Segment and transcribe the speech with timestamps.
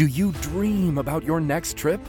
[0.00, 2.00] Do you dream about your next trip?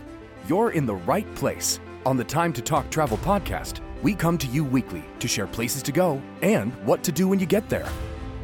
[0.47, 1.81] You're in the right place.
[2.05, 5.83] On the Time to Talk Travel podcast, we come to you weekly to share places
[5.83, 7.89] to go and what to do when you get there.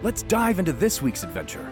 [0.04, 1.66] Let's dive into this week's adventure.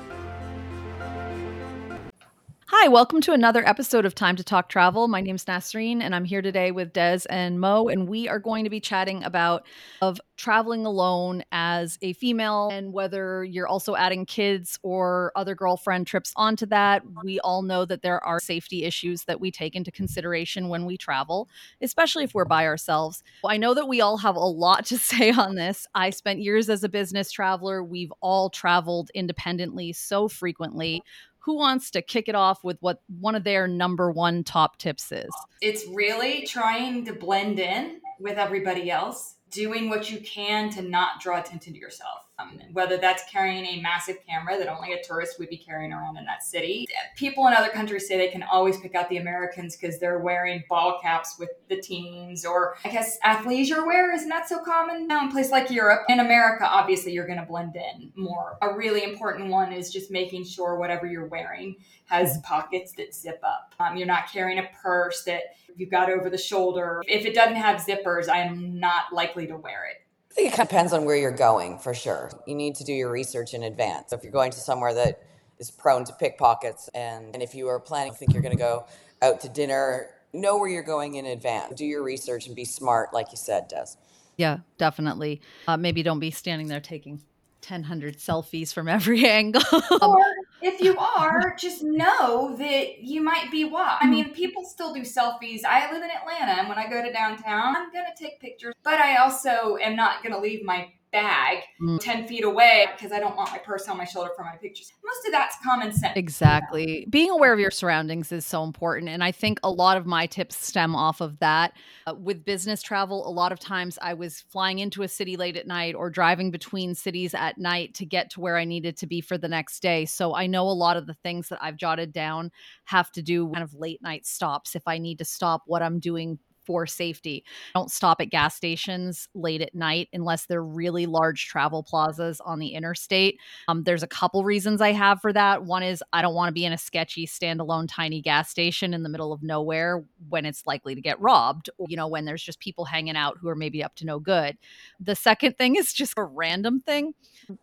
[2.78, 5.08] Hi, welcome to another episode of Time to Talk Travel.
[5.08, 8.38] My name is Nasreen, and I'm here today with Des and Mo, and we are
[8.38, 9.66] going to be chatting about
[10.02, 16.06] of traveling alone as a female and whether you're also adding kids or other girlfriend
[16.06, 17.02] trips onto that.
[17.24, 20.98] We all know that there are safety issues that we take into consideration when we
[20.98, 21.48] travel,
[21.82, 23.24] especially if we're by ourselves.
[23.46, 25.88] I know that we all have a lot to say on this.
[25.96, 27.82] I spent years as a business traveler.
[27.82, 31.02] We've all traveled independently so frequently
[31.46, 35.12] who wants to kick it off with what one of their number one top tips
[35.12, 35.30] is?
[35.62, 41.22] It's really trying to blend in with everybody else, doing what you can to not
[41.22, 42.25] draw attention to yourself.
[42.38, 46.18] Um, whether that's carrying a massive camera that only a tourist would be carrying around
[46.18, 46.86] in that city.
[47.16, 50.62] People in other countries say they can always pick out the Americans because they're wearing
[50.68, 55.24] ball caps with the teams, or I guess athleisure wear is not so common now
[55.24, 56.02] in places like Europe.
[56.10, 58.58] In America, obviously, you're going to blend in more.
[58.62, 61.78] A really important one is just making sure whatever you're wearing
[62.08, 63.74] has pockets that zip up.
[63.80, 67.02] Um, you're not carrying a purse that you've got over the shoulder.
[67.08, 70.05] If it doesn't have zippers, I am not likely to wear it.
[70.36, 72.30] I think it depends on where you're going for sure.
[72.46, 74.12] You need to do your research in advance.
[74.12, 75.24] If you're going to somewhere that
[75.60, 78.62] is prone to pickpockets, and, and if you are planning, I think you're going to
[78.62, 78.86] go
[79.22, 81.76] out to dinner, know where you're going in advance.
[81.76, 83.96] Do your research and be smart, like you said, Des.
[84.36, 85.40] Yeah, definitely.
[85.70, 87.22] Uh, maybe don't be standing there taking
[87.66, 89.64] 1,000 selfies from every angle.
[90.02, 90.18] or
[90.66, 94.04] if you are, just know that you might be watched.
[94.04, 94.34] I mean, mm-hmm.
[94.34, 95.64] people still do selfies.
[95.64, 98.74] I live in Atlanta, and when I go to downtown, I'm going to take pictures,
[98.84, 101.98] but I also am not going to leave my bag mm.
[101.98, 104.92] 10 feet away because I don't want my purse on my shoulder for my pictures.
[105.04, 106.12] Most of that's common sense.
[106.18, 107.08] Exactly.
[107.10, 109.08] Being aware of your surroundings is so important.
[109.08, 111.72] And I think a lot of my tips stem off of that.
[112.06, 115.56] Uh, with business travel, a lot of times I was flying into a city late
[115.56, 119.08] at night or driving between cities at night to get to where I needed to
[119.08, 120.04] be for the next day.
[120.04, 122.52] So I know a lot of the things that I've jotted down
[122.84, 124.76] have to do kind of late night stops.
[124.76, 127.44] If I need to stop what I'm doing for safety.
[127.74, 132.60] Don't stop at gas stations late at night unless they're really large travel plazas on
[132.60, 133.40] the interstate.
[133.68, 135.64] Um, there's a couple reasons I have for that.
[135.64, 139.04] One is I don't want to be in a sketchy, standalone, tiny gas station in
[139.04, 142.44] the middle of nowhere when it's likely to get robbed, or, you know, when there's
[142.44, 144.58] just people hanging out who are maybe up to no good.
[145.00, 147.14] The second thing is just a random thing.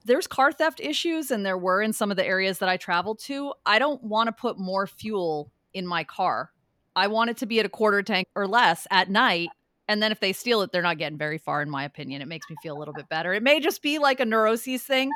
[0.04, 3.18] There's car theft issues, and there were in some of the areas that I traveled
[3.20, 3.52] to.
[3.66, 6.50] I don't want to put more fuel in my car
[6.94, 9.48] I want it to be at a quarter tank or less at night.
[9.88, 12.22] And then if they steal it, they're not getting very far, in my opinion.
[12.22, 13.32] It makes me feel a little bit better.
[13.32, 15.10] It may just be like a neuroses thing,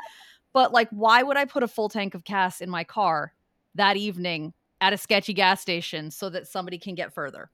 [0.53, 3.33] but like, why would I put a full tank of gas in my car
[3.75, 7.49] that evening at a sketchy gas station so that somebody can get further?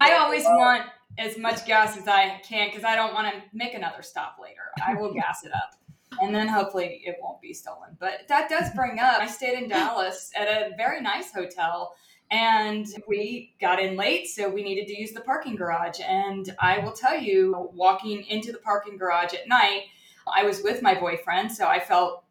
[0.00, 0.86] I always want
[1.18, 4.62] as much gas as I can because I don't want to make another stop later.
[4.86, 5.74] I will gas it up
[6.20, 7.90] and then hopefully it won't be stolen.
[7.98, 11.94] But that does bring up I stayed in Dallas at a very nice hotel
[12.34, 16.00] and we got in late, so we needed to use the parking garage.
[16.04, 19.82] And I will tell you, walking into the parking garage at night,
[20.26, 22.24] I was with my boyfriend, so I felt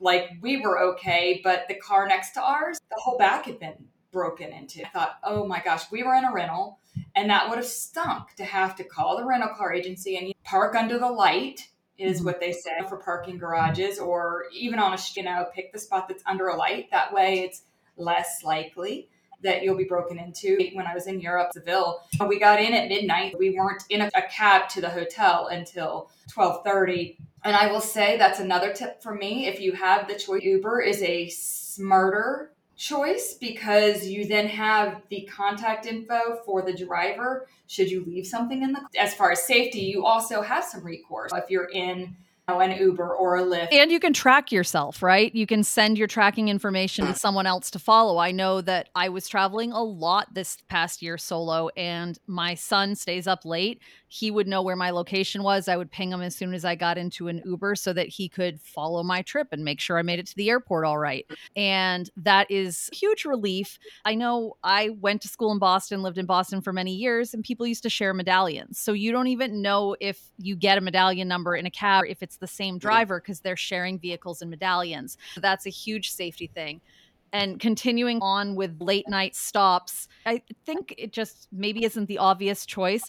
[0.00, 1.42] like we were okay.
[1.44, 3.74] But the car next to ours, the whole back had been
[4.10, 4.82] broken into.
[4.82, 6.78] I thought, oh my gosh, we were in a rental,
[7.14, 10.74] and that would have stunk to have to call the rental car agency and park
[10.74, 11.68] under the light
[11.98, 12.26] is mm-hmm.
[12.26, 16.08] what they say for parking garages or even on a you know pick the spot
[16.08, 17.62] that's under a light that way it's
[17.96, 19.08] less likely
[19.42, 20.58] that you'll be broken into.
[20.74, 23.38] When I was in Europe, Seville, we got in at midnight.
[23.38, 27.16] We weren't in a, a cab to the hotel until 1230.
[27.44, 29.46] And I will say that's another tip for me.
[29.46, 35.28] If you have the choice, Uber is a smarter choice because you then have the
[35.30, 39.80] contact info for the driver should you leave something in the as far as safety
[39.80, 42.16] you also have some recourse if you're in
[42.58, 43.68] an Uber or a Lyft.
[43.72, 45.32] And you can track yourself, right?
[45.34, 48.18] You can send your tracking information to someone else to follow.
[48.18, 52.96] I know that I was traveling a lot this past year solo, and my son
[52.96, 53.80] stays up late
[54.12, 55.68] he would know where my location was.
[55.68, 58.28] I would ping him as soon as I got into an Uber so that he
[58.28, 61.24] could follow my trip and make sure I made it to the airport all right.
[61.54, 63.78] And that is huge relief.
[64.04, 67.44] I know I went to school in Boston, lived in Boston for many years, and
[67.44, 68.80] people used to share medallions.
[68.80, 72.20] So you don't even know if you get a medallion number in a cab if
[72.20, 75.16] it's the same driver because they're sharing vehicles and medallions.
[75.34, 76.80] So that's a huge safety thing
[77.32, 82.66] And continuing on with late night stops, I think it just maybe isn't the obvious
[82.66, 83.04] choice.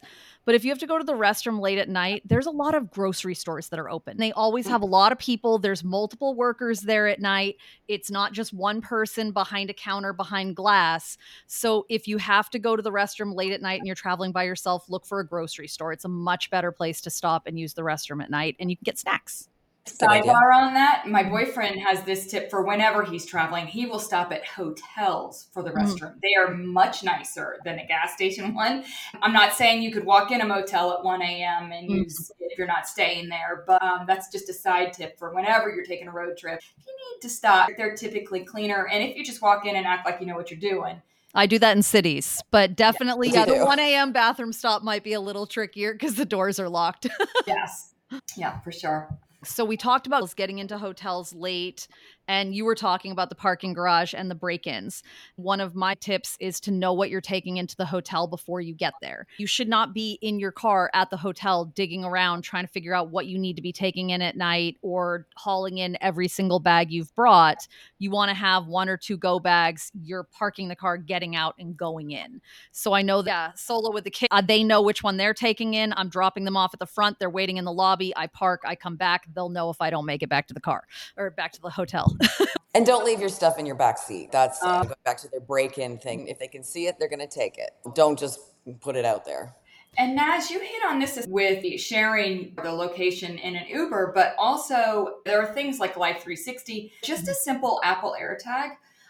[0.45, 2.73] But if you have to go to the restroom late at night, there's a lot
[2.73, 4.17] of grocery stores that are open.
[4.17, 5.59] They always have a lot of people.
[5.59, 7.57] There's multiple workers there at night.
[7.87, 11.17] It's not just one person behind a counter behind glass.
[11.47, 14.31] So if you have to go to the restroom late at night and you're traveling
[14.31, 15.93] by yourself, look for a grocery store.
[15.93, 18.77] It's a much better place to stop and use the restroom at night and you
[18.77, 19.47] can get snacks.
[19.85, 23.65] Sidebar on that, my boyfriend has this tip for whenever he's traveling.
[23.65, 26.13] He will stop at hotels for the restroom.
[26.13, 26.21] Mm.
[26.21, 28.83] They are much nicer than a gas station one.
[29.21, 31.71] I'm not saying you could walk in a motel at 1 a.m.
[31.71, 32.03] and mm.
[32.03, 35.33] use it if you're not staying there, but um, that's just a side tip for
[35.33, 36.61] whenever you're taking a road trip.
[36.85, 37.69] You need to stop.
[37.75, 38.87] They're typically cleaner.
[38.87, 41.01] And if you just walk in and act like you know what you're doing,
[41.33, 44.11] I do that in cities, but definitely, yeah, yeah the 1 a.m.
[44.11, 47.07] bathroom stop might be a little trickier because the doors are locked.
[47.47, 47.93] yes.
[48.35, 49.09] Yeah, for sure.
[49.43, 51.87] So we talked about getting into hotels late
[52.27, 55.03] and you were talking about the parking garage and the break ins.
[55.35, 58.73] One of my tips is to know what you're taking into the hotel before you
[58.73, 59.27] get there.
[59.37, 62.93] You should not be in your car at the hotel digging around trying to figure
[62.93, 66.59] out what you need to be taking in at night or hauling in every single
[66.59, 67.67] bag you've brought.
[67.99, 69.91] You want to have one or two go bags.
[70.01, 72.41] You're parking the car, getting out, and going in.
[72.71, 75.33] So I know that yeah, solo with the kid, uh, they know which one they're
[75.33, 75.93] taking in.
[75.97, 77.19] I'm dropping them off at the front.
[77.19, 78.13] They're waiting in the lobby.
[78.15, 79.27] I park, I come back.
[79.33, 80.83] They'll know if I don't make it back to the car
[81.17, 82.15] or back to the hotel.
[82.75, 84.31] and don't leave your stuff in your back seat.
[84.31, 86.27] That's um, going back to their break-in thing.
[86.27, 87.71] If they can see it, they're going to take it.
[87.93, 88.39] Don't just
[88.81, 89.55] put it out there.
[89.97, 95.15] And Naz, you hit on this with sharing the location in an Uber, but also
[95.25, 98.69] there are things like Life 360, just a simple Apple AirTag.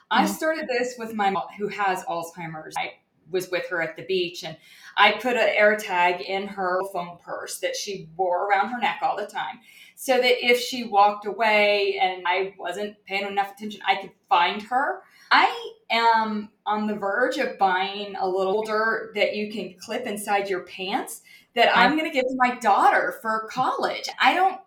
[0.09, 0.33] I mm-hmm.
[0.33, 2.73] started this with my mom who has Alzheimer's.
[2.77, 2.93] I
[3.31, 4.57] was with her at the beach and
[4.97, 9.17] I put an AirTag in her phone purse that she wore around her neck all
[9.17, 9.59] the time
[9.95, 14.61] so that if she walked away and I wasn't paying enough attention, I could find
[14.63, 15.03] her.
[15.31, 20.49] I am on the verge of buying a little holder that you can clip inside
[20.49, 21.21] your pants
[21.55, 24.09] that I'm going to give to my daughter for college.
[24.19, 24.59] I don't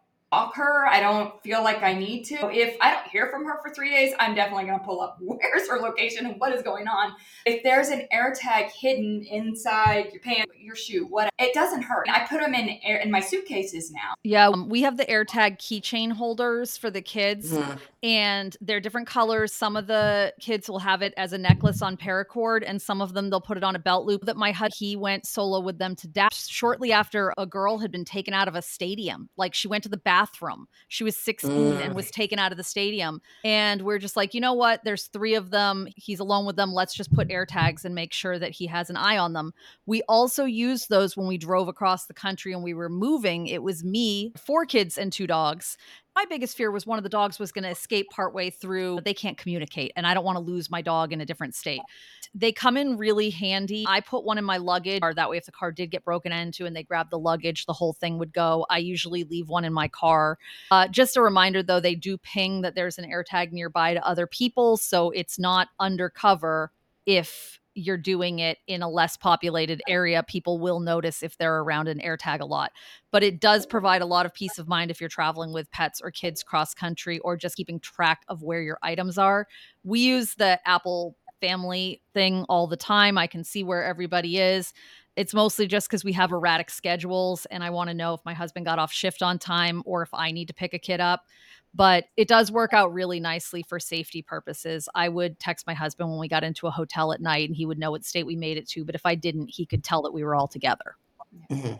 [0.54, 0.86] her.
[0.86, 2.50] I don't feel like I need to.
[2.50, 5.16] If I don't hear from her for three days, I'm definitely going to pull up
[5.20, 7.12] where's her location and what is going on.
[7.46, 12.08] If there's an AirTag hidden inside your pants, your shoe, what it doesn't hurt.
[12.08, 14.14] I put them in air, in my suitcases now.
[14.22, 17.78] Yeah, um, we have the AirTag keychain holders for the kids, mm-hmm.
[18.02, 19.52] and they're different colors.
[19.52, 23.14] Some of the kids will have it as a necklace on paracord, and some of
[23.14, 24.25] them they'll put it on a belt loop.
[24.25, 27.92] That my husband he went solo with them to Dash shortly after a girl had
[27.92, 29.28] been taken out of a stadium.
[29.36, 30.66] Like she went to the bathroom bathroom.
[30.88, 31.80] She was 16 mm.
[31.84, 33.20] and was taken out of the stadium.
[33.44, 34.80] And we're just like, you know what?
[34.84, 35.88] There's three of them.
[35.96, 36.72] He's alone with them.
[36.72, 39.52] Let's just put air tags and make sure that he has an eye on them.
[39.86, 43.46] We also used those when we drove across the country and we were moving.
[43.46, 45.76] It was me, four kids, and two dogs
[46.16, 49.00] my biggest fear was one of the dogs was going to escape partway through.
[49.04, 51.80] They can't communicate, and I don't want to lose my dog in a different state.
[52.34, 53.84] They come in really handy.
[53.86, 56.32] I put one in my luggage, or that way, if the car did get broken
[56.32, 58.66] into and they grab the luggage, the whole thing would go.
[58.69, 60.38] I usually leave one in my car.
[60.70, 64.26] Uh, just a reminder, though, they do ping that there's an AirTag nearby to other
[64.26, 66.72] people, so it's not undercover
[67.06, 71.88] if you're doing it in a less populated area, people will notice if they're around
[71.88, 72.72] an AirTag a lot.
[73.10, 76.00] But it does provide a lot of peace of mind if you're traveling with pets
[76.00, 79.48] or kids cross country or just keeping track of where your items are.
[79.82, 83.19] We use the Apple family thing all the time.
[83.19, 84.72] I can see where everybody is.
[85.16, 88.34] It's mostly just because we have erratic schedules and I want to know if my
[88.34, 91.22] husband got off shift on time or if I need to pick a kid up
[91.75, 94.88] but it does work out really nicely for safety purposes.
[94.94, 97.67] I would text my husband when we got into a hotel at night and he
[97.67, 98.84] would know what state we made it to.
[98.84, 100.96] But if I didn't, he could tell that we were all together.
[101.50, 101.74] Mm-hmm.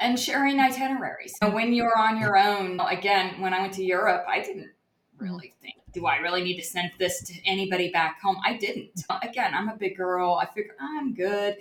[0.00, 1.34] And sharing itineraries.
[1.42, 4.70] So when you're on your own, again, when I went to Europe, I didn't
[5.18, 8.36] really think, do I really need to send this to anybody back home?
[8.44, 9.04] I didn't.
[9.22, 10.38] Again, I'm a big girl.
[10.40, 11.56] I figure I'm good.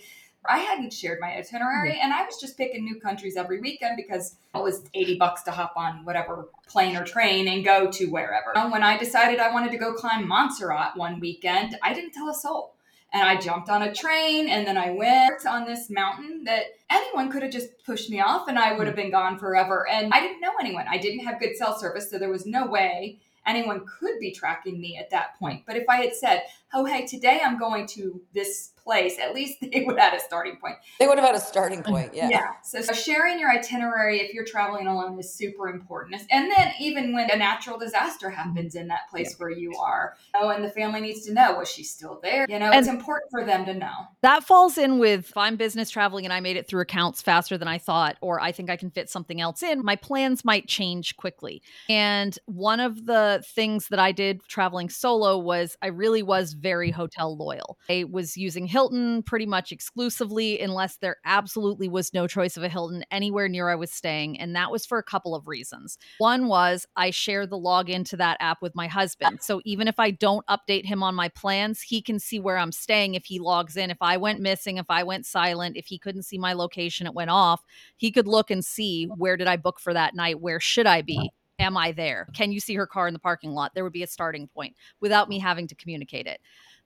[0.49, 1.99] I hadn't shared my itinerary mm-hmm.
[2.03, 5.51] and I was just picking new countries every weekend because it was 80 bucks to
[5.51, 8.57] hop on whatever plane or train and go to wherever.
[8.57, 12.29] And when I decided I wanted to go climb Montserrat one weekend, I didn't tell
[12.29, 12.73] a soul.
[13.13, 17.31] And I jumped on a train and then I went on this mountain that anyone
[17.31, 19.03] could have just pushed me off and I would have mm.
[19.03, 19.87] been gone forever.
[19.89, 20.85] And I didn't know anyone.
[20.89, 24.79] I didn't have good cell service, so there was no way anyone could be tracking
[24.79, 25.63] me at that point.
[25.65, 29.59] But if I had said, oh, hey, today I'm going to this place, at least
[29.61, 30.75] they would have had a starting point.
[30.99, 31.91] They would have had a starting mm-hmm.
[31.91, 32.29] point, yeah.
[32.29, 32.53] Yeah.
[32.63, 36.21] So, so sharing your itinerary if you're traveling alone is super important.
[36.31, 39.37] And then even when a natural disaster happens in that place yeah.
[39.37, 42.47] where you are, oh, and the family needs to know was she still there?
[42.49, 43.93] You know, and it's important for them to know.
[44.21, 47.57] That falls in with if I'm business traveling and I made it through accounts faster
[47.57, 50.67] than I thought, or I think I can fit something else in, my plans might
[50.67, 51.61] change quickly.
[51.89, 56.91] And one of the things that I did traveling solo was I really was very
[56.91, 57.77] hotel loyal.
[57.89, 62.69] I was using Hilton pretty much exclusively, unless there absolutely was no choice of a
[62.69, 64.39] Hilton anywhere near I was staying.
[64.39, 65.97] And that was for a couple of reasons.
[66.19, 69.39] One was I share the login to that app with my husband.
[69.41, 72.71] So even if I don't update him on my plans, he can see where I'm
[72.71, 73.89] staying if he logs in.
[73.89, 77.15] If I went missing, if I went silent, if he couldn't see my location, it
[77.15, 77.63] went off,
[77.95, 80.39] he could look and see where did I book for that night?
[80.39, 81.31] Where should I be?
[81.57, 82.27] Am I there?
[82.35, 83.73] Can you see her car in the parking lot?
[83.73, 86.39] There would be a starting point without me having to communicate it.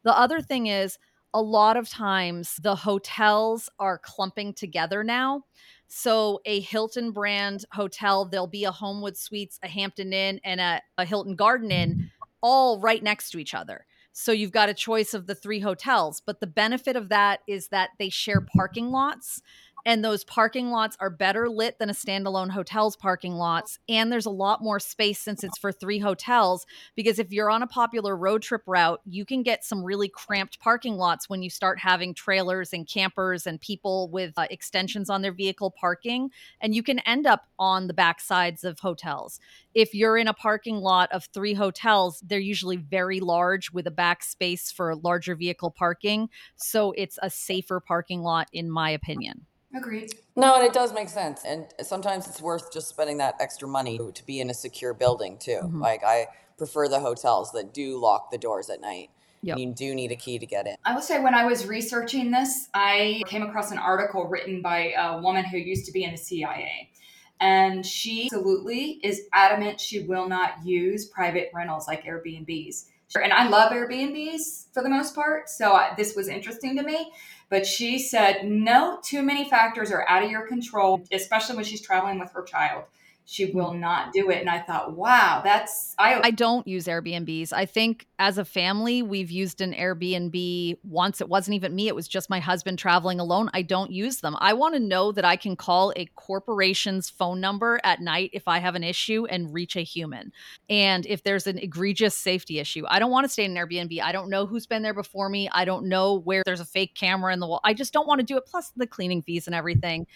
[0.03, 0.97] The other thing is,
[1.33, 5.45] a lot of times the hotels are clumping together now.
[5.87, 10.81] So, a Hilton brand hotel, there'll be a Homewood Suites, a Hampton Inn, and a,
[10.97, 12.05] a Hilton Garden Inn mm-hmm.
[12.41, 13.85] all right next to each other.
[14.13, 16.21] So, you've got a choice of the three hotels.
[16.25, 19.41] But the benefit of that is that they share parking lots
[19.85, 24.25] and those parking lots are better lit than a standalone hotel's parking lots and there's
[24.25, 28.15] a lot more space since it's for three hotels because if you're on a popular
[28.15, 32.13] road trip route you can get some really cramped parking lots when you start having
[32.13, 36.99] trailers and campers and people with uh, extensions on their vehicle parking and you can
[36.99, 39.39] end up on the back sides of hotels.
[39.73, 43.91] If you're in a parking lot of three hotels they're usually very large with a
[43.91, 49.45] back space for larger vehicle parking so it's a safer parking lot in my opinion
[49.75, 50.13] Agreed.
[50.35, 51.43] No, and it does make sense.
[51.45, 55.37] And sometimes it's worth just spending that extra money to be in a secure building
[55.37, 55.61] too.
[55.63, 55.81] Mm-hmm.
[55.81, 59.09] Like I prefer the hotels that do lock the doors at night.
[59.43, 59.57] Yep.
[59.57, 60.75] You do need a key to get in.
[60.85, 64.93] I will say, when I was researching this, I came across an article written by
[64.95, 66.91] a woman who used to be in the CIA.
[67.39, 72.85] And she absolutely is adamant she will not use private rentals like Airbnbs.
[73.15, 75.49] And I love Airbnbs for the most part.
[75.49, 77.11] So I, this was interesting to me.
[77.51, 81.81] But she said, no, too many factors are out of your control, especially when she's
[81.81, 82.85] traveling with her child
[83.25, 84.39] she will not do it.
[84.39, 87.53] And I thought, wow, that's I I don't use Airbnbs.
[87.53, 91.21] I think as a family, we've used an Airbnb once.
[91.21, 93.49] It wasn't even me, it was just my husband traveling alone.
[93.53, 94.35] I don't use them.
[94.39, 98.47] I want to know that I can call a corporation's phone number at night if
[98.47, 100.31] I have an issue and reach a human.
[100.69, 104.01] And if there's an egregious safety issue, I don't want to stay in an Airbnb.
[104.01, 105.49] I don't know who's been there before me.
[105.51, 107.61] I don't know where there's a fake camera in the wall.
[107.63, 110.07] I just don't want to do it plus the cleaning fees and everything.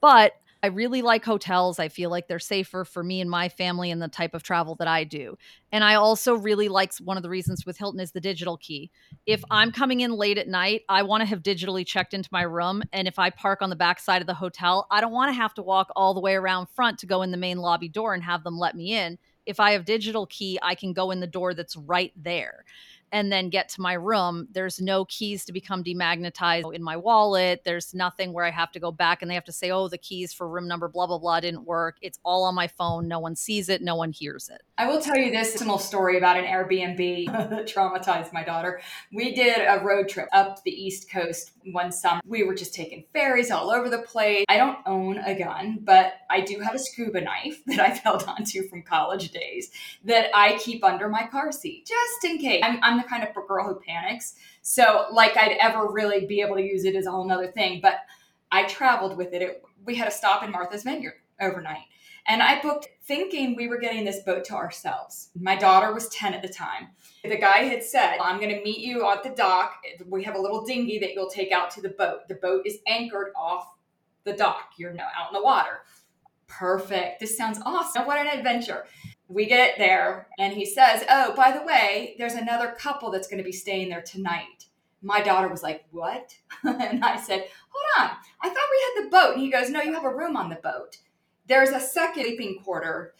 [0.00, 1.78] But I really like hotels.
[1.78, 4.74] I feel like they're safer for me and my family and the type of travel
[4.76, 5.38] that I do.
[5.72, 8.90] And I also really like one of the reasons with Hilton is the digital key.
[9.24, 12.42] If I'm coming in late at night, I want to have digitally checked into my
[12.42, 12.82] room.
[12.92, 15.40] And if I park on the back side of the hotel, I don't want to
[15.40, 18.12] have to walk all the way around front to go in the main lobby door
[18.12, 19.18] and have them let me in.
[19.46, 22.64] If I have digital key, I can go in the door that's right there
[23.12, 24.48] and then get to my room.
[24.50, 27.62] There's no keys to become demagnetized in my wallet.
[27.64, 29.98] There's nothing where I have to go back and they have to say, oh, the
[29.98, 31.96] keys for room number, blah, blah, blah, didn't work.
[32.02, 33.08] It's all on my phone.
[33.08, 33.82] No one sees it.
[33.82, 34.62] No one hears it.
[34.78, 38.80] I will tell you this small story about an Airbnb that traumatized my daughter.
[39.12, 42.20] We did a road trip up the East Coast one summer.
[42.24, 44.44] We were just taking ferries all over the place.
[44.48, 48.24] I don't own a gun, but I do have a scuba knife that I've held
[48.24, 49.70] onto from college days
[50.04, 52.62] that I keep under my car seat just in case.
[52.64, 54.34] I'm, I'm the kind of girl who panics.
[54.62, 57.80] So, like, I'd ever really be able to use it is a whole nother thing.
[57.80, 58.00] But
[58.52, 59.42] I traveled with it.
[59.42, 61.84] it we had a stop in Martha's Vineyard overnight.
[62.26, 65.30] And I booked thinking we were getting this boat to ourselves.
[65.34, 66.88] My daughter was 10 at the time.
[67.24, 69.74] The guy had said, I'm going to meet you at the dock.
[70.06, 72.28] We have a little dinghy that you'll take out to the boat.
[72.28, 73.74] The boat is anchored off
[74.24, 74.72] the dock.
[74.76, 75.80] You're now out in the water.
[76.46, 77.20] Perfect.
[77.20, 78.06] This sounds awesome.
[78.06, 78.84] What an adventure
[79.30, 83.38] we get there and he says, Oh, by the way, there's another couple that's going
[83.38, 84.66] to be staying there tonight.
[85.02, 86.36] My daughter was like, What?
[86.64, 88.16] and I said, Hold on.
[88.42, 89.34] I thought we had the boat.
[89.34, 90.98] And he goes, No, you have a room on the boat.
[91.46, 93.14] There's a second sleeping quarter.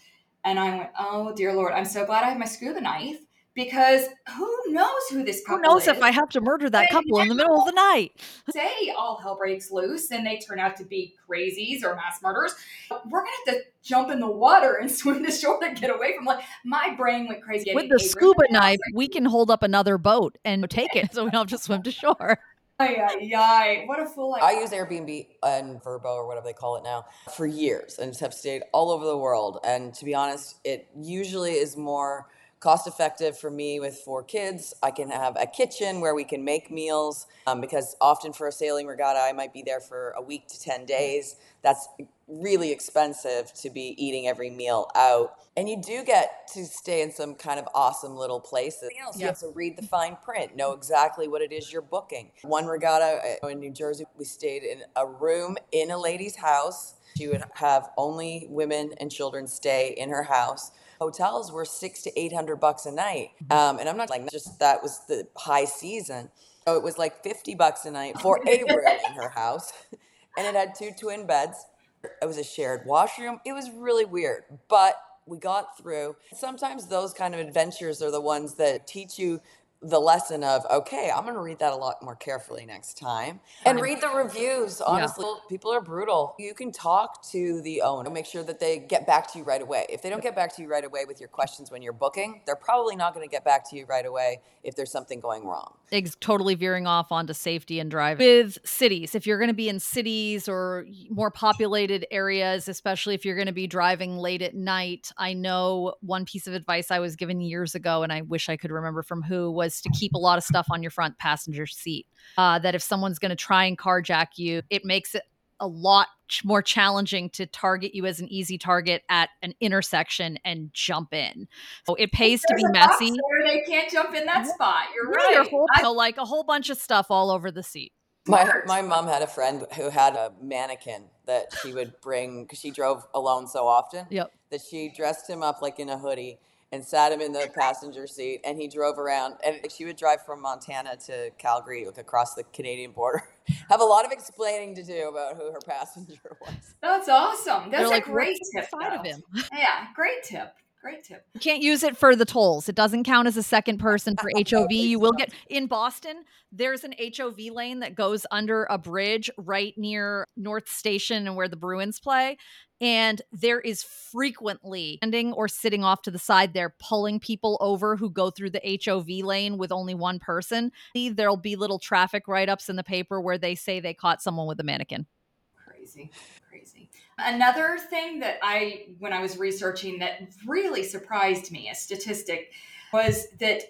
[0.45, 3.21] And I went, Oh, dear Lord, I'm so glad I have my scuba knife
[3.55, 5.89] because who knows who this couple Who knows is.
[5.89, 8.13] if I have to murder that couple in the middle of the night?
[8.53, 12.55] Say all hell breaks loose and they turn out to be crazies or mass murderers.
[12.91, 16.17] We're gonna have to jump in the water and swim to shore to get away
[16.17, 17.75] from like my brain went crazy.
[17.75, 21.25] With the scuba knife, like, we can hold up another boat and take it so
[21.25, 22.39] we don't have to swim to shore.
[22.81, 23.85] Yeah, yeah.
[23.85, 24.39] What a fool!
[24.41, 27.05] I, I use Airbnb and Vrbo or whatever they call it now
[27.37, 29.59] for years and just have stayed all over the world.
[29.65, 32.29] And to be honest, it usually is more
[32.61, 34.75] cost effective for me with four kids.
[34.83, 38.53] I can have a kitchen where we can make meals um, because often for a
[38.53, 41.37] sailing regatta, I might be there for a week to 10 days.
[41.63, 41.89] That's
[42.29, 45.37] really expensive to be eating every meal out.
[45.57, 48.91] And you do get to stay in some kind of awesome little places.
[49.17, 52.31] You have to read the fine print, know exactly what it is you're booking.
[52.43, 56.95] One regatta uh, in New Jersey, we stayed in a room in a lady's house.
[57.17, 60.71] She would have only women and children stay in her house
[61.01, 64.59] hotels were six to eight hundred bucks a night, um, and I'm not like just
[64.61, 66.31] that was the high season.
[66.67, 68.69] So it was like fifty bucks a night for a room
[69.09, 69.73] in her house,
[70.37, 71.65] and it had two twin beds.
[72.03, 73.41] It was a shared washroom.
[73.45, 76.17] It was really weird, but we got through.
[76.35, 79.41] Sometimes those kind of adventures are the ones that teach you
[79.83, 83.41] the lesson of okay i'm going to read that a lot more carefully next time.
[83.65, 85.49] And read the reviews honestly yeah.
[85.49, 86.35] people are brutal.
[86.39, 89.63] You can talk to the owner make sure that they get back to you right
[89.63, 89.87] away.
[89.89, 92.43] If they don't get back to you right away with your questions when you're booking
[92.47, 95.47] they're probably not going to get back to you right away if there's something going
[95.47, 95.75] wrong.
[95.91, 99.69] It's totally veering off onto safety and driving with cities if you're going to be
[99.69, 104.55] in cities or more populated areas especially if you're going to be driving late at
[104.55, 108.49] night i know one piece of advice i was given years ago and i wish
[108.49, 110.91] i could remember from who was was to keep a lot of stuff on your
[110.91, 112.07] front passenger seat.
[112.37, 115.23] Uh, that if someone's going to try and carjack you, it makes it
[115.61, 116.09] a lot
[116.45, 121.47] more challenging to target you as an easy target at an intersection and jump in.
[121.87, 123.13] So it pays to be messy.
[123.45, 124.85] They can't jump in that spot.
[124.95, 125.35] You're right.
[125.35, 127.93] Your whole, I, like a whole bunch of stuff all over the seat.
[128.27, 132.61] My my mom had a friend who had a mannequin that she would bring because
[132.61, 134.07] she drove alone so often.
[134.11, 134.31] Yep.
[134.51, 136.39] That she dressed him up like in a hoodie
[136.73, 140.25] and sat him in the passenger seat and he drove around and she would drive
[140.25, 143.23] from montana to calgary like across the canadian border
[143.69, 147.83] have a lot of explaining to do about who her passenger was that's awesome that's
[147.83, 149.23] They're a like, great tip side of him
[149.53, 151.27] yeah great tip Great tip.
[151.35, 152.67] You can't use it for the tolls.
[152.67, 154.73] It doesn't count as a second person for HOV.
[154.73, 159.73] You will get in Boston, there's an HOV lane that goes under a bridge right
[159.77, 162.39] near North Station and where the Bruins play.
[162.81, 167.97] And there is frequently standing or sitting off to the side there, pulling people over
[167.97, 170.73] who go through the HOV lane with only one person.
[170.95, 174.47] There'll be little traffic write ups in the paper where they say they caught someone
[174.47, 175.07] with a mannequin.
[175.55, 176.11] Crazy,
[176.49, 176.89] crazy.
[177.19, 182.53] Another thing that I, when I was researching, that really surprised me, a statistic,
[182.95, 183.61] was that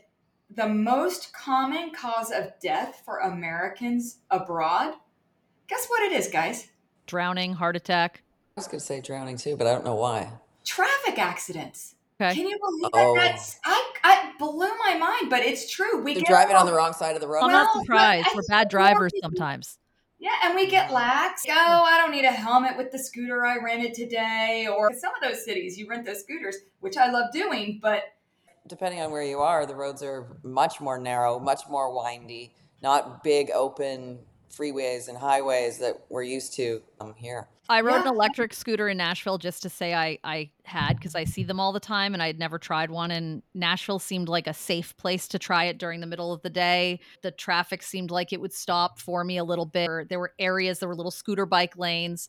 [0.55, 4.95] the most common cause of death for Americans abroad,
[5.67, 6.69] guess what it is, guys?
[7.07, 8.23] Drowning, heart attack
[8.57, 10.30] was going to say drowning too, but I don't know why.
[10.64, 11.95] Traffic accidents.
[12.21, 12.35] Okay.
[12.35, 13.14] Can you believe oh.
[13.14, 13.33] that?
[13.33, 16.02] That's I, I blew my mind, but it's true.
[16.02, 17.45] We They're get driving on the wrong side of the road.
[17.45, 18.28] I'm not surprised.
[18.35, 19.78] We're bad drivers sometimes.
[20.19, 21.44] Yeah, and we get lax.
[21.48, 24.68] Oh, I don't need a helmet with the scooter I rented today.
[24.70, 28.03] Or some of those cities, you rent those scooters, which I love doing, but
[28.66, 33.25] depending on where you are, the roads are much more narrow, much more windy, not
[33.25, 34.18] big open
[34.51, 37.49] freeways and highways that we're used to um, here.
[37.69, 38.03] I rode yeah.
[38.03, 41.61] an electric scooter in Nashville just to say I I had because I see them
[41.61, 43.13] all the time and I had never tried one.
[43.13, 46.51] And Nashville seemed like a safe place to try it during the middle of the
[46.51, 46.99] day.
[47.23, 50.09] The traffic seemed like it would stop for me a little bit.
[50.09, 52.29] There were areas, there were little scooter bike lanes.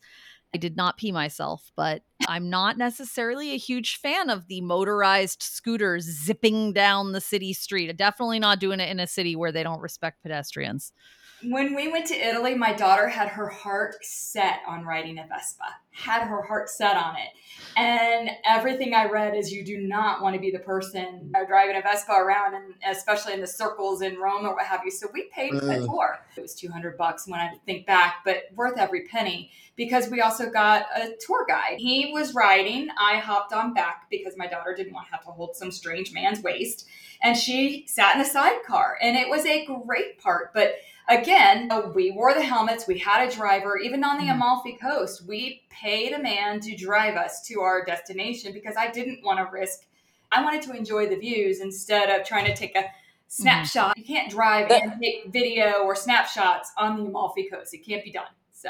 [0.54, 5.42] I did not pee myself, but I'm not necessarily a huge fan of the motorized
[5.42, 7.96] scooters zipping down the city street.
[7.98, 10.94] Definitely not doing it in a city where they don't respect pedestrians
[11.44, 15.66] when we went to Italy, my daughter had her heart set on riding a Vespa,
[15.92, 17.30] had her heart set on it.
[17.76, 21.82] And everything I read is you do not want to be the person driving a
[21.82, 24.92] Vespa around, and especially in the circles in Rome or what have you.
[24.92, 25.86] So we paid for mm.
[25.86, 26.42] for it.
[26.42, 30.86] was 200 bucks when I think back, but worth every penny because we also got
[30.96, 31.78] a tour guide.
[31.78, 32.90] He was riding.
[33.00, 36.14] I hopped on back because my daughter didn't want to have to hold some strange
[36.14, 36.88] man's waist.
[37.24, 38.98] And she sat in a sidecar.
[39.02, 40.54] And it was a great part.
[40.54, 40.76] But
[41.08, 44.36] again, we wore the helmets, we had a driver, even on the mm.
[44.36, 49.24] Amalfi Coast, we paid a man to drive us to our destination because I didn't
[49.24, 49.86] want to risk,
[50.32, 52.86] I wanted to enjoy the views instead of trying to take a
[53.28, 53.96] snapshot.
[53.96, 54.00] Mm.
[54.00, 57.74] You can't drive and take video or snapshots on the Amalfi Coast.
[57.74, 58.32] It can't be done.
[58.54, 58.70] So,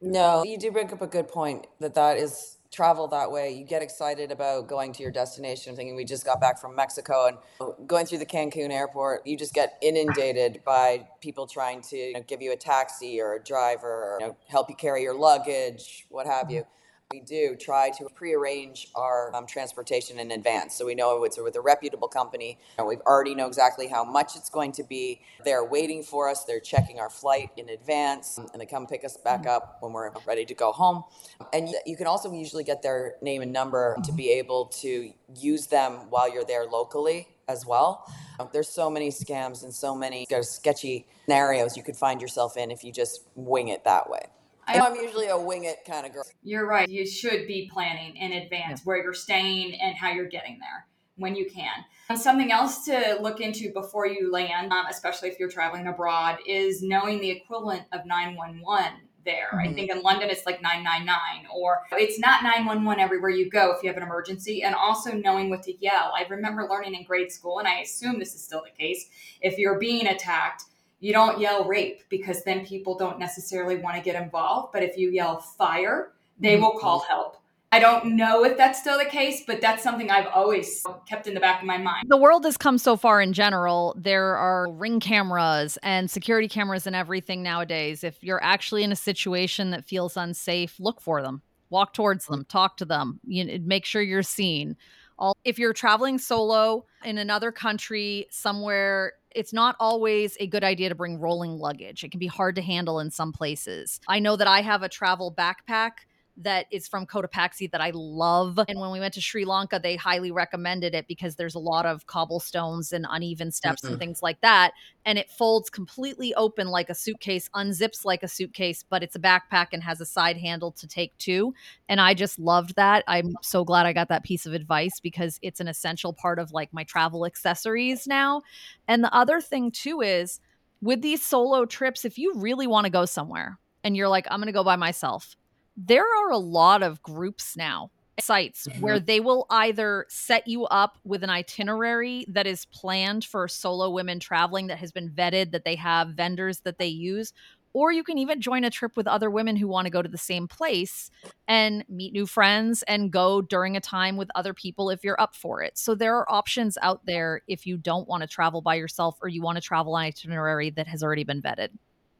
[0.00, 3.64] no, you do bring up a good point that that is travel that way, you
[3.64, 7.38] get excited about going to your destination, thinking we just got back from Mexico and
[7.60, 12.12] oh, going through the Cancun airport, you just get inundated by people trying to you
[12.14, 15.14] know, give you a taxi or a driver or you know, help you carry your
[15.14, 16.60] luggage, what have you.
[16.60, 16.70] Mm-hmm.
[17.14, 20.74] We do try to prearrange our um, transportation in advance.
[20.74, 22.58] So we know it's with a reputable company.
[22.76, 25.20] And we already know exactly how much it's going to be.
[25.44, 26.44] They're waiting for us.
[26.44, 30.10] They're checking our flight in advance and they come pick us back up when we're
[30.26, 31.04] ready to go home.
[31.52, 35.68] And you can also usually get their name and number to be able to use
[35.68, 38.12] them while you're there locally as well.
[38.52, 42.82] There's so many scams and so many sketchy scenarios you could find yourself in if
[42.82, 44.26] you just wing it that way.
[44.66, 46.24] I, am usually a wing it kind of girl.
[46.42, 46.88] You're right.
[46.88, 48.84] You should be planning in advance yeah.
[48.84, 51.84] where you're staying and how you're getting there when you can.
[52.08, 56.38] And something else to look into before you land, um, especially if you're traveling abroad,
[56.46, 59.50] is knowing the equivalent of 911 there.
[59.54, 59.68] Mm-hmm.
[59.68, 63.82] I think in London it's like 999 or it's not 911 everywhere you go if
[63.82, 66.12] you have an emergency and also knowing what to yell.
[66.14, 69.06] I remember learning in grade school and I assume this is still the case.
[69.40, 70.64] If you're being attacked,
[71.04, 74.72] you don't yell rape because then people don't necessarily want to get involved.
[74.72, 77.12] But if you yell fire, they will call mm-hmm.
[77.12, 77.36] help.
[77.70, 81.34] I don't know if that's still the case, but that's something I've always kept in
[81.34, 82.06] the back of my mind.
[82.08, 83.94] The world has come so far in general.
[83.98, 88.02] There are ring cameras and security cameras and everything nowadays.
[88.02, 92.46] If you're actually in a situation that feels unsafe, look for them, walk towards them,
[92.48, 94.74] talk to them, you make sure you're seen.
[95.18, 100.88] All, if you're traveling solo in another country somewhere it's not always a good idea
[100.88, 102.04] to bring rolling luggage.
[102.04, 104.00] It can be hard to handle in some places.
[104.08, 105.90] I know that I have a travel backpack
[106.36, 108.58] that is from Cotopaxi that I love.
[108.68, 111.86] And when we went to Sri Lanka, they highly recommended it because there's a lot
[111.86, 113.92] of cobblestones and uneven steps mm-hmm.
[113.92, 114.72] and things like that.
[115.04, 119.20] And it folds completely open like a suitcase, unzips like a suitcase, but it's a
[119.20, 121.54] backpack and has a side handle to take too.
[121.88, 123.04] And I just loved that.
[123.06, 126.52] I'm so glad I got that piece of advice because it's an essential part of
[126.52, 128.42] like my travel accessories now.
[128.88, 130.40] And the other thing too is
[130.82, 134.40] with these solo trips, if you really want to go somewhere and you're like, I'm
[134.40, 135.36] going to go by myself
[135.76, 138.80] there are a lot of groups now sites mm-hmm.
[138.80, 143.90] where they will either set you up with an itinerary that is planned for solo
[143.90, 147.32] women traveling that has been vetted that they have vendors that they use
[147.74, 150.08] or you can even join a trip with other women who want to go to
[150.08, 151.10] the same place
[151.48, 155.34] and meet new friends and go during a time with other people if you're up
[155.34, 155.76] for it.
[155.76, 159.28] So there are options out there if you don't want to travel by yourself or
[159.28, 161.70] you want to travel on itinerary that has already been vetted.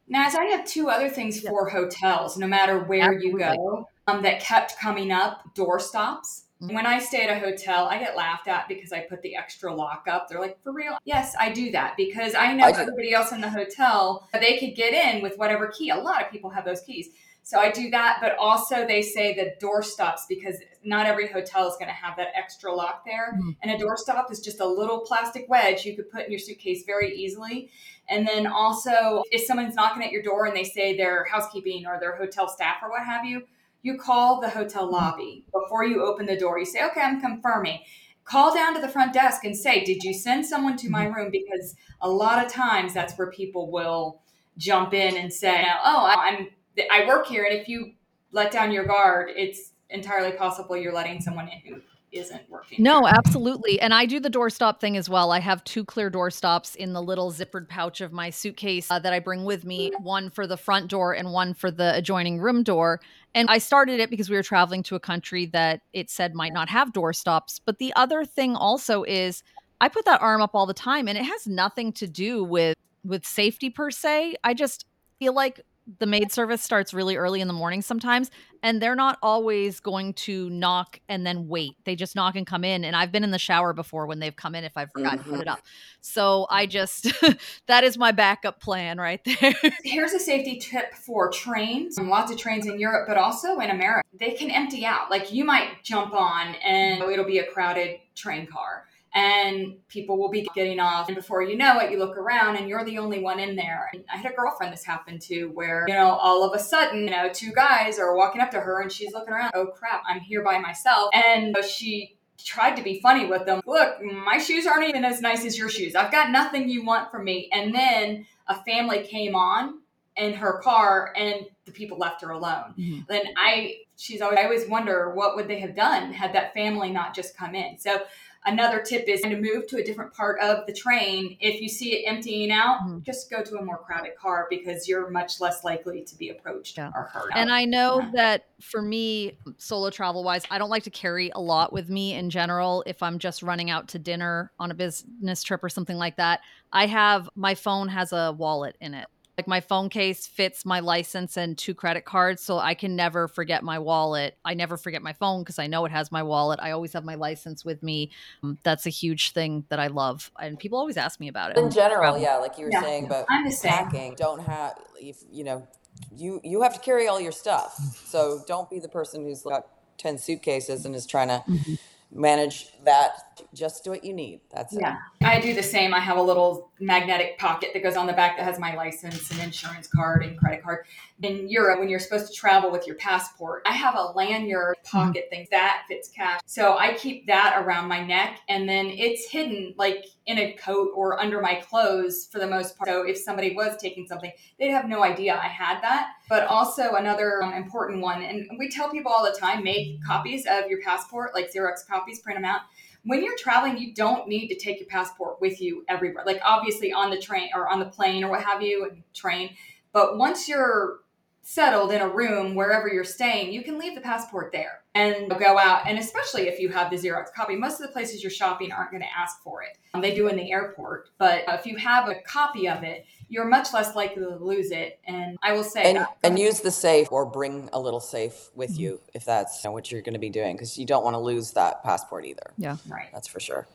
[0.08, 1.50] Naz, I have two other things yeah.
[1.50, 3.30] for hotels, no matter where Absolutely.
[3.30, 6.44] you go, um, that kept coming up door stops.
[6.62, 6.74] Mm-hmm.
[6.74, 9.74] When I stay at a hotel, I get laughed at because I put the extra
[9.74, 10.28] lock up.
[10.28, 10.98] They're like, for real?
[11.04, 14.76] Yes, I do that because I know I everybody else in the hotel, they could
[14.76, 15.90] get in with whatever key.
[15.90, 17.08] A lot of people have those keys.
[17.46, 21.68] So I do that, but also they say the door stops because not every hotel
[21.68, 23.34] is going to have that extra lock there.
[23.34, 23.50] Mm-hmm.
[23.62, 26.38] And a door stop is just a little plastic wedge you could put in your
[26.38, 27.70] suitcase very easily.
[28.08, 32.00] And then also, if someone's knocking at your door and they say they're housekeeping or
[32.00, 33.42] their hotel staff or what have you,
[33.82, 36.58] you call the hotel lobby before you open the door.
[36.58, 37.80] You say, okay, I'm confirming.
[38.24, 41.14] Call down to the front desk and say, did you send someone to my mm-hmm.
[41.14, 41.30] room?
[41.30, 44.22] Because a lot of times that's where people will
[44.56, 46.48] jump in and say, oh, I'm
[46.90, 47.92] I work here, and if you
[48.32, 51.80] let down your guard, it's entirely possible you're letting someone in who
[52.14, 52.82] isn't working.
[52.82, 53.80] No, absolutely.
[53.80, 55.32] And I do the doorstop thing as well.
[55.32, 59.12] I have two clear doorstops in the little zippered pouch of my suitcase uh, that
[59.12, 62.62] I bring with me, one for the front door and one for the adjoining room
[62.62, 63.00] door.
[63.34, 66.52] And I started it because we were traveling to a country that it said might
[66.52, 67.60] not have doorstops.
[67.64, 69.42] But the other thing also is
[69.80, 72.76] I put that arm up all the time and it has nothing to do with
[73.04, 74.36] with safety per se.
[74.42, 74.86] I just
[75.18, 75.60] feel like
[75.98, 78.30] the maid service starts really early in the morning sometimes
[78.62, 81.76] and they're not always going to knock and then wait.
[81.84, 84.34] They just knock and come in and i've been in the shower before when they've
[84.34, 85.30] come in if i've forgotten mm-hmm.
[85.30, 85.58] to put it mm-hmm.
[85.58, 85.62] up.
[86.00, 87.12] So i just
[87.66, 89.54] that is my backup plan right there.
[89.82, 94.08] Here's a safety tip for trains lots of trains in europe but also in america.
[94.18, 95.10] They can empty out.
[95.10, 100.30] Like you might jump on and it'll be a crowded train car and people will
[100.30, 101.08] be getting off.
[101.08, 103.88] And before you know it, you look around and you're the only one in there.
[103.92, 107.04] And I had a girlfriend this happened to where, you know, all of a sudden,
[107.04, 110.02] you know, two guys are walking up to her and she's looking around, oh crap,
[110.08, 111.10] I'm here by myself.
[111.14, 113.60] And she tried to be funny with them.
[113.64, 115.94] Look, my shoes aren't even as nice as your shoes.
[115.94, 117.48] I've got nothing you want from me.
[117.52, 119.80] And then a family came on
[120.16, 122.74] in her car and the people left her alone.
[122.78, 123.00] Mm-hmm.
[123.08, 126.90] Then I she's always I always wonder what would they have done had that family
[126.90, 127.78] not just come in.
[127.78, 128.02] So
[128.46, 131.36] Another tip is to move to a different part of the train.
[131.40, 132.98] If you see it emptying out, mm-hmm.
[133.00, 136.76] just go to a more crowded car because you're much less likely to be approached
[136.76, 136.90] yeah.
[136.94, 137.30] or hurt.
[137.34, 138.10] And I know yeah.
[138.14, 142.14] that for me, solo travel wise, I don't like to carry a lot with me
[142.14, 142.82] in general.
[142.86, 146.40] If I'm just running out to dinner on a business trip or something like that,
[146.70, 150.80] I have my phone has a wallet in it Like my phone case fits my
[150.80, 154.36] license and two credit cards, so I can never forget my wallet.
[154.44, 156.60] I never forget my phone because I know it has my wallet.
[156.62, 158.12] I always have my license with me.
[158.44, 161.58] Um, that's a huge thing that I love, and people always ask me about it.
[161.58, 162.80] In general, yeah, like you were Yeah.
[162.80, 165.66] saying, but I'm the packing, don't have, if, you know,
[166.14, 167.76] you you have to carry all your stuff.
[168.06, 169.66] So don't be the person who's got
[169.98, 171.74] ten suitcases and is trying to Mm-hmm.
[172.12, 173.33] manage that.
[173.52, 174.40] Just do what you need.
[174.52, 174.80] That's it.
[174.80, 175.94] Yeah, I do the same.
[175.94, 179.30] I have a little magnetic pocket that goes on the back that has my license
[179.30, 180.86] and insurance card and credit card.
[181.22, 185.28] In Europe, when you're supposed to travel with your passport, I have a lanyard pocket
[185.30, 186.40] thing that fits cash.
[186.46, 190.90] So I keep that around my neck and then it's hidden like in a coat
[190.94, 192.88] or under my clothes for the most part.
[192.88, 196.12] So if somebody was taking something, they'd have no idea I had that.
[196.28, 200.46] But also another um, important one, and we tell people all the time, make copies
[200.46, 202.62] of your passport, like Xerox copies, print them out
[203.04, 206.24] when you're traveling, you don't need to take your passport with you everywhere.
[206.26, 209.54] Like obviously on the train or on the plane or what have you, train.
[209.92, 211.00] But once you're
[211.42, 215.58] settled in a room wherever you're staying, you can leave the passport there and go
[215.58, 215.86] out.
[215.86, 218.90] And especially if you have the Xerox copy, most of the places you're shopping aren't
[218.90, 219.76] going to ask for it.
[219.92, 223.46] Um, they do in the airport, but if you have a copy of it, you're
[223.46, 225.00] much less likely to lose it.
[225.06, 228.78] And I will say, And, and use the safe or bring a little safe with
[228.78, 231.14] you if that's you know, what you're going to be doing because you don't want
[231.14, 232.52] to lose that passport either.
[232.58, 233.66] Yeah, right, That's for sure.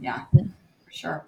[0.00, 1.24] yeah, for sure.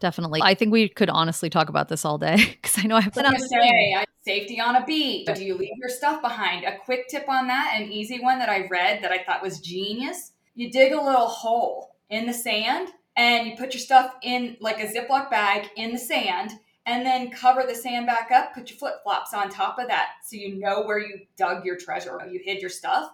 [0.00, 0.40] definitely.
[0.42, 3.24] I think we could honestly talk about this all day because I know I've been
[3.24, 5.28] on the gonna say, I- safety on a beach.
[5.34, 6.64] Do you leave your stuff behind?
[6.64, 9.60] A quick tip on that, an easy one that I read that I thought was
[9.60, 10.32] genius.
[10.54, 14.80] You dig a little hole in the sand and you put your stuff in like
[14.80, 16.52] a Ziploc bag in the sand
[16.86, 18.54] and then cover the sand back up.
[18.54, 21.76] Put your flip flops on top of that so you know where you dug your
[21.76, 23.12] treasure, where you hid your stuff.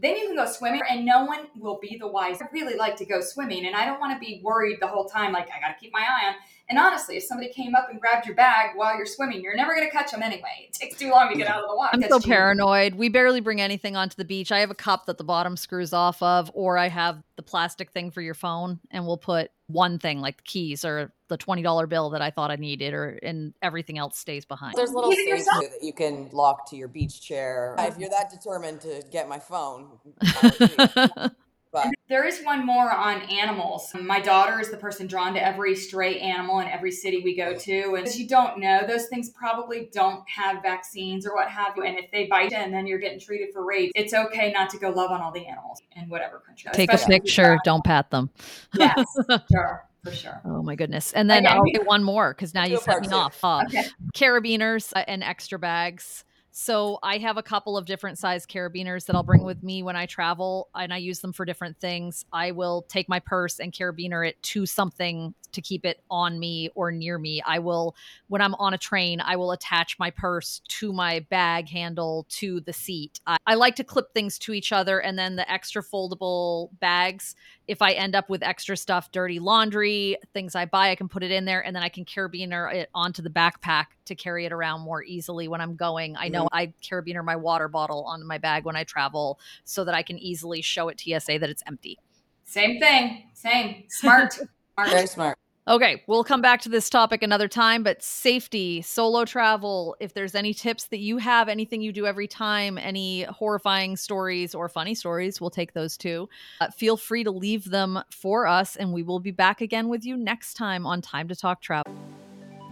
[0.00, 2.44] Then you can go swimming and no one will be the wiser.
[2.44, 5.04] I really like to go swimming and I don't want to be worried the whole
[5.04, 6.34] time, like I got to keep my eye on.
[6.70, 9.74] And honestly, if somebody came up and grabbed your bag while you're swimming, you're never
[9.74, 10.68] going to catch them anyway.
[10.68, 11.90] It takes too long to get out of the water.
[11.94, 12.94] I'm so paranoid.
[12.94, 14.52] We barely bring anything onto the beach.
[14.52, 17.90] I have a cup that the bottom screws off of, or I have the plastic
[17.90, 21.62] thing for your phone, and we'll put one thing like the keys or the twenty
[21.62, 24.74] dollar bill that I thought I needed, or and everything else stays behind.
[24.76, 25.64] There's little Keep it safes yourself.
[25.64, 27.74] too that you can lock to your beach chair.
[27.78, 29.88] If you're that determined to get my phone,
[30.22, 31.32] I'll do it.
[31.72, 33.92] But There is one more on animals.
[33.94, 37.54] My daughter is the person drawn to every stray animal in every city we go
[37.56, 37.94] to.
[37.94, 41.84] And as you don't know, those things probably don't have vaccines or what have you.
[41.84, 44.78] And if they bite and then you're getting treated for rabies, it's okay not to
[44.78, 46.70] go love on all the animals in whatever country.
[46.74, 47.58] Take a Especially if you picture.
[47.64, 48.30] Don't pat them.
[48.76, 49.06] Yes,
[49.52, 50.40] sure, for sure.
[50.44, 51.12] Oh my goodness!
[51.12, 51.54] And then Okay.
[51.54, 53.38] I'll get one more because now you set me off.
[53.44, 53.84] Uh, Okay.
[54.14, 56.24] carabiners uh, and extra bags.
[56.52, 59.94] So I have a couple of different size carabiners that I'll bring with me when
[59.94, 62.24] I travel, and I use them for different things.
[62.32, 66.70] I will take my purse and carabiner it to something to keep it on me
[66.74, 67.42] or near me.
[67.44, 67.94] I will,
[68.28, 72.60] when I'm on a train, I will attach my purse to my bag handle to
[72.60, 73.20] the seat.
[73.26, 77.34] I, I like to clip things to each other, and then the extra foldable bags.
[77.70, 81.22] If I end up with extra stuff, dirty laundry, things I buy, I can put
[81.22, 84.52] it in there, and then I can carabiner it onto the backpack to carry it
[84.52, 86.16] around more easily when I'm going.
[86.16, 86.56] I know mm-hmm.
[86.56, 90.18] I carabiner my water bottle on my bag when I travel so that I can
[90.18, 91.96] easily show it TSA that it's empty.
[92.44, 93.30] Same thing.
[93.34, 93.84] Same.
[93.88, 94.34] Smart.
[94.76, 95.08] very Smart.
[95.08, 95.38] smart.
[95.68, 100.34] Okay, we'll come back to this topic another time, but safety, solo travel, if there's
[100.34, 104.94] any tips that you have, anything you do every time, any horrifying stories or funny
[104.94, 106.28] stories, we'll take those too.
[106.62, 110.04] Uh, feel free to leave them for us, and we will be back again with
[110.04, 111.94] you next time on Time to Talk Travel.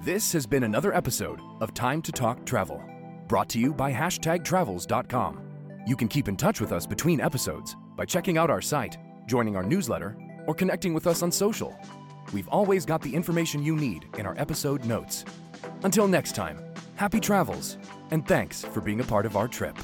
[0.03, 2.83] This has been another episode of Time to Talk Travel,
[3.29, 5.41] brought to you by hashtagtravels.com.
[5.87, 8.97] You can keep in touch with us between episodes by checking out our site,
[9.27, 11.79] joining our newsletter, or connecting with us on social.
[12.33, 15.25] We've always got the information you need in our episode notes.
[15.83, 16.59] Until next time,
[16.97, 17.79] happy travels,
[18.11, 19.77] and thanks for being a part of our trip.